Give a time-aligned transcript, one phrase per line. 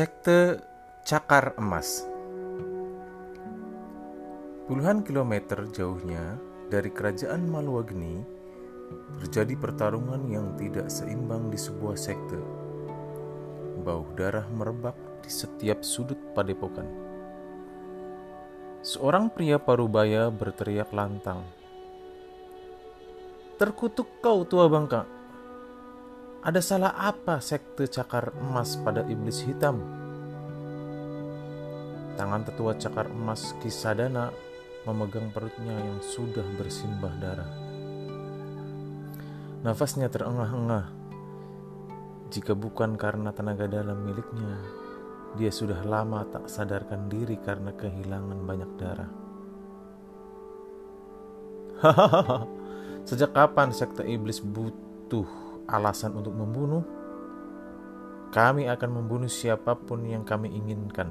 [0.00, 0.56] Sekte
[1.04, 2.08] Cakar Emas
[4.64, 6.40] Puluhan kilometer jauhnya
[6.72, 8.24] dari kerajaan Malwageni
[9.20, 12.40] terjadi pertarungan yang tidak seimbang di sebuah sekte.
[13.84, 16.88] Bau darah merebak di setiap sudut padepokan.
[18.80, 21.44] Seorang pria parubaya berteriak lantang.
[23.60, 25.04] Terkutuk kau tua bangka,
[26.40, 29.76] ada salah apa sekte cakar emas pada iblis hitam?
[32.16, 34.32] Tangan tetua cakar emas Kisadana
[34.88, 37.52] memegang perutnya yang sudah bersimbah darah.
[39.60, 40.88] Nafasnya terengah-engah.
[42.32, 44.56] Jika bukan karena tenaga dalam miliknya,
[45.36, 49.12] dia sudah lama tak sadarkan diri karena kehilangan banyak darah.
[51.84, 52.48] Hahaha,
[53.04, 56.82] sejak kapan sekte iblis butuh alasan untuk membunuh,
[58.34, 61.10] kami akan membunuh siapa pun yang kami inginkan.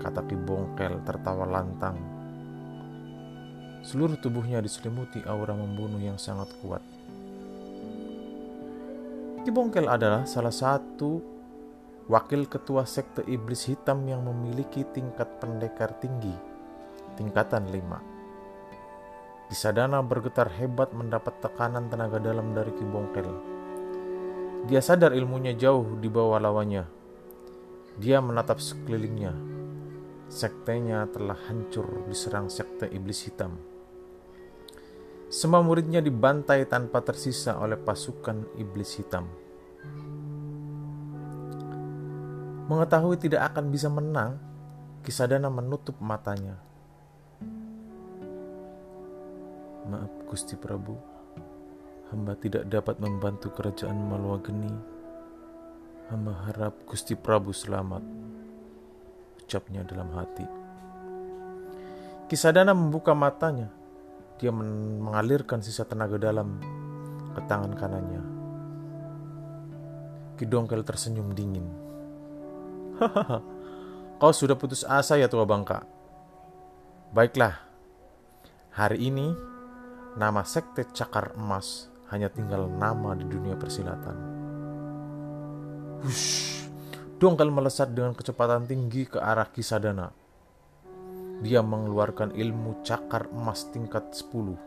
[0.00, 1.96] Kata Ki Bongkel tertawa lantang.
[3.84, 6.84] Seluruh tubuhnya diselimuti aura membunuh yang sangat kuat.
[9.44, 11.20] Ki Bongkel adalah salah satu
[12.08, 16.32] wakil ketua sekte iblis hitam yang memiliki tingkat pendekar tinggi,
[17.16, 18.17] tingkatan 5.
[19.48, 23.24] Kisadana bergetar hebat mendapat tekanan tenaga dalam dari Ki Bongkel.
[24.68, 26.84] Dia sadar ilmunya jauh di bawah lawannya.
[27.96, 29.32] Dia menatap sekelilingnya.
[30.28, 33.56] Sektenya telah hancur diserang sekte iblis hitam.
[35.32, 39.32] Semua muridnya dibantai tanpa tersisa oleh pasukan iblis hitam.
[42.68, 44.36] Mengetahui tidak akan bisa menang,
[45.00, 46.67] Kisadana menutup matanya
[49.88, 51.00] Maaf Gusti Prabu,
[52.12, 54.68] hamba tidak dapat membantu kerajaan Malwageni.
[56.12, 58.04] Hamba harap Gusti Prabu selamat,
[59.40, 60.44] ucapnya dalam hati.
[62.28, 63.72] Kisadana membuka matanya.
[64.36, 66.60] Dia mengalirkan sisa tenaga dalam
[67.32, 68.22] ke tangan kanannya.
[70.36, 71.64] Kidongkel tersenyum dingin.
[73.00, 73.40] Hahaha,
[74.20, 75.80] kau sudah putus asa ya tua bangka.
[77.16, 77.56] Baiklah,
[78.76, 79.32] hari ini
[80.18, 84.16] nama sekte cakar emas hanya tinggal nama di dunia persilatan.
[86.02, 86.66] Hush,
[87.22, 90.10] dongkel melesat dengan kecepatan tinggi ke arah Kisadana.
[91.38, 94.58] Dia mengeluarkan ilmu cakar emas tingkat 10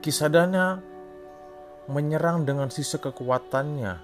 [0.00, 0.80] Kisadana
[1.84, 4.00] menyerang dengan sisa kekuatannya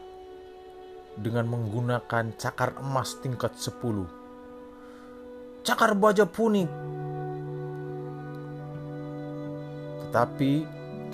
[1.17, 5.65] dengan menggunakan cakar emas tingkat 10.
[5.65, 6.69] Cakar baja punik.
[10.05, 10.53] Tetapi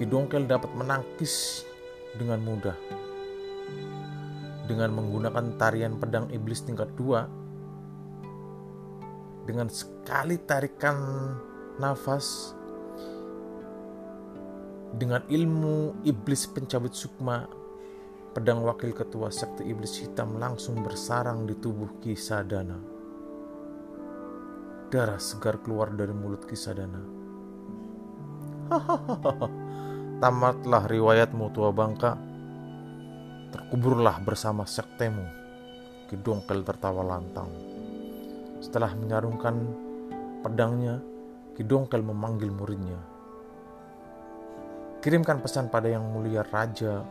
[0.03, 1.63] Kidongkel dapat menangkis
[2.19, 2.75] dengan mudah.
[4.67, 10.99] Dengan menggunakan tarian pedang iblis tingkat 2 dengan sekali tarikan
[11.79, 12.59] nafas
[15.03, 17.43] dengan ilmu iblis pencabut sukma,
[18.39, 22.79] pedang wakil ketua sekte iblis hitam langsung bersarang di tubuh Kisadana.
[24.95, 27.03] Darah segar keluar dari mulut Kisadana.
[28.71, 29.51] Hahaha,
[30.23, 32.15] tamatlah riwayatmu tua bangka.
[33.51, 35.27] Terkuburlah bersama sektemu.
[36.15, 37.51] Kidongkel tertawa lantang.
[38.63, 39.67] Setelah menyarungkan
[40.47, 41.03] pedangnya,
[41.59, 43.12] Kidongkel memanggil muridnya.
[45.03, 47.03] Kirimkan pesan pada yang mulia raja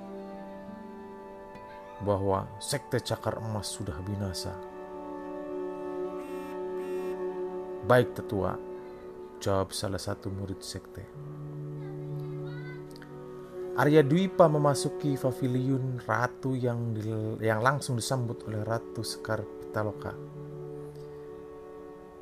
[2.08, 4.56] bahwa sekte cakar emas sudah binasa.
[7.84, 8.56] Baik tetua,
[9.44, 11.04] jawab salah satu murid sekte.
[13.76, 17.12] Arya Dwipa memasuki pavilion ratu yang di,
[17.44, 20.16] yang langsung disambut oleh Ratu Sekar Pitaloka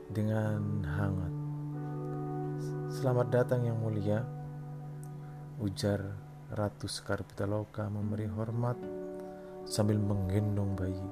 [0.10, 1.33] dengan hangat.
[2.89, 4.38] Selamat datang yang mulia,
[5.59, 6.00] ujar
[6.56, 8.79] Ratu Sekar Pitaloka memberi hormat
[9.67, 11.09] sambil menggendong bayi.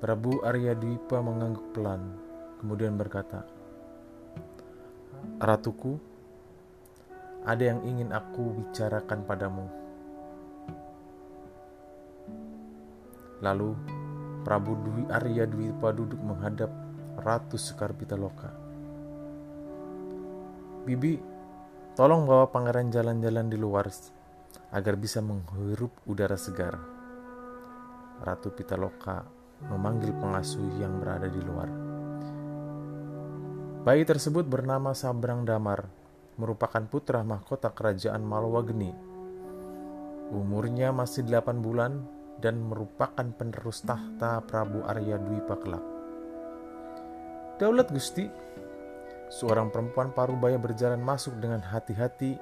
[0.00, 2.16] Prabu Arya Dwipa mengangguk pelan,
[2.64, 3.44] kemudian berkata,
[5.36, 6.00] Ratuku,
[7.44, 9.68] ada yang ingin aku bicarakan padamu.
[13.44, 13.76] Lalu
[14.48, 16.72] Prabu Dwi Arya Dwipa duduk menghadap
[17.20, 18.48] Ratu Sekar Pitaloka.
[20.88, 21.33] Bibi,
[21.94, 23.86] tolong bawa pangeran jalan-jalan di luar
[24.74, 26.74] agar bisa menghirup udara segar.
[28.18, 29.22] Ratu Pitaloka
[29.70, 31.70] memanggil pengasuh yang berada di luar.
[33.86, 35.86] Bayi tersebut bernama Sabrang Damar,
[36.34, 38.90] merupakan putra mahkota kerajaan Malwageni.
[40.34, 42.02] Umurnya masih 8 bulan
[42.42, 45.84] dan merupakan penerus tahta Prabu Arya Dwipa kelak.
[47.60, 48.26] Daulat Gusti,
[49.32, 52.36] seorang perempuan parubaya berjalan masuk dengan hati-hati,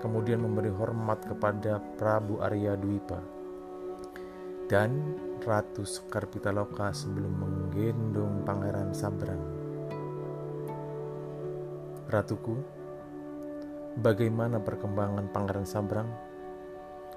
[0.00, 3.40] kemudian memberi hormat kepada Prabu Arya Dwipa
[4.70, 9.42] dan Ratu Sekar Pitaloka sebelum menggendong Pangeran Sabrang.
[12.06, 12.54] Ratuku,
[13.98, 16.06] bagaimana perkembangan Pangeran Sabrang?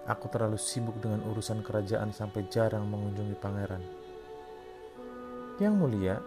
[0.09, 3.83] Aku terlalu sibuk dengan urusan kerajaan sampai jarang mengunjungi pangeran.
[5.63, 6.19] Yang mulia,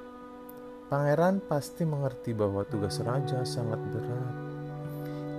[0.86, 4.30] Pangeran pasti mengerti bahwa tugas raja sangat berat.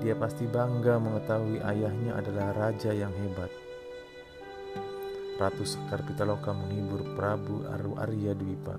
[0.04, 3.48] Dia pasti bangga mengetahui ayahnya adalah raja yang hebat.
[5.40, 8.76] Ratu Sekar Pitaloka menghibur Prabu Aru Arya Dwipa.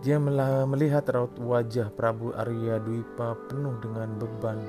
[0.00, 0.16] Dia
[0.64, 4.64] melihat raut wajah Prabu Arya Dwipa penuh dengan beban,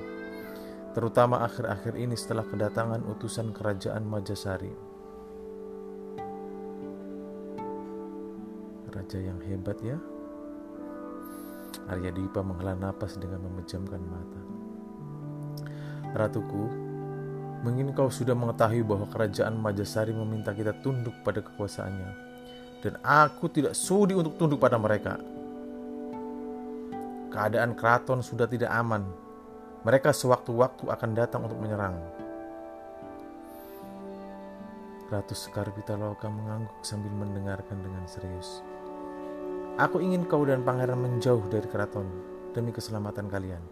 [0.91, 4.75] terutama akhir-akhir ini setelah kedatangan utusan kerajaan Majasari.
[8.91, 9.95] Raja yang hebat ya.
[11.91, 14.41] Arya Dipa menghela napas dengan memejamkan mata.
[16.13, 16.63] Ratuku,
[17.65, 22.11] mungkin kau sudah mengetahui bahwa kerajaan Majasari meminta kita tunduk pada kekuasaannya.
[22.83, 25.15] Dan aku tidak sudi untuk tunduk pada mereka.
[27.31, 29.07] Keadaan keraton sudah tidak aman.
[29.83, 31.97] Mereka sewaktu-waktu akan datang untuk menyerang.
[35.11, 38.63] Ratu Sekar Pitaloka mengangguk sambil mendengarkan dengan serius.
[39.73, 42.05] Aku ingin kau dan pangeran menjauh dari keraton
[42.53, 43.63] demi keselamatan kalian.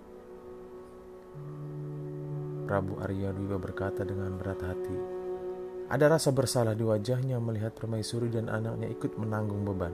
[2.65, 4.97] Prabu Arya Dwipa berkata dengan berat hati.
[5.93, 9.93] Ada rasa bersalah di wajahnya melihat permaisuri dan anaknya ikut menanggung beban.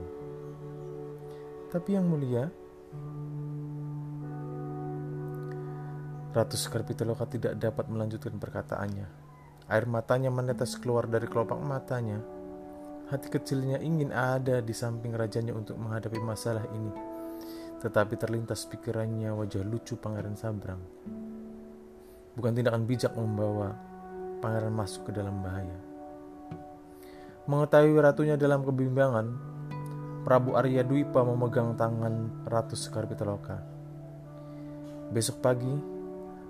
[1.76, 2.48] Tapi yang mulia,
[6.32, 9.08] Ratu Skarpitaloka tidak dapat melanjutkan perkataannya.
[9.68, 12.37] Air matanya menetes keluar dari kelopak matanya
[13.08, 16.92] Hati kecilnya ingin ada di samping rajanya untuk menghadapi masalah ini.
[17.80, 20.84] Tetapi terlintas pikirannya wajah lucu Pangeran Sabrang.
[22.36, 23.72] Bukan tindakan bijak membawa
[24.44, 25.80] pangeran masuk ke dalam bahaya.
[27.48, 29.28] Mengetahui ratunya dalam kebimbangan,
[30.28, 33.64] Prabu Arya Dwipa memegang tangan Ratu Sekar Pitaloka.
[35.16, 35.72] Besok pagi,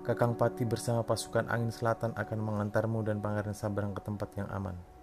[0.02, 4.97] Kakang Pati bersama pasukan angin selatan akan mengantarmu dan Pangeran Sabrang ke tempat yang aman.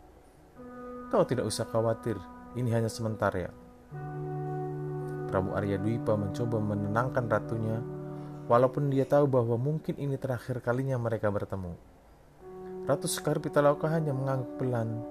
[1.13, 2.18] Kau tidak usah khawatir,
[2.57, 3.54] ini hanya sebentar ya.
[5.30, 7.78] Prabu Arya Dwipa mencoba menenangkan ratunya,
[8.50, 11.75] walaupun dia tahu bahwa mungkin ini terakhir kalinya mereka bertemu.
[12.86, 15.02] Ratu Sekar Pitaloka hanya mengangguk pelan,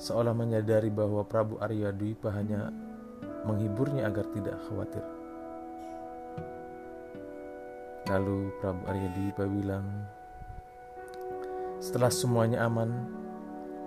[0.00, 2.72] seolah menyadari bahwa Prabu Arya Dwipa hanya
[3.48, 5.04] menghiburnya agar tidak khawatir.
[8.10, 9.86] Lalu Prabu Arya Dwipa bilang,
[11.78, 13.21] setelah semuanya aman,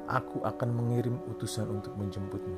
[0.05, 2.57] aku akan mengirim utusan untuk menjemputmu.